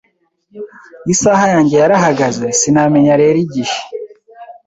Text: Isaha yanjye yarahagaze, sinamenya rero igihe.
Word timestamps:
Isaha 1.13 1.43
yanjye 1.53 1.75
yarahagaze, 1.81 2.45
sinamenya 2.59 3.13
rero 3.21 3.37
igihe. 3.45 3.75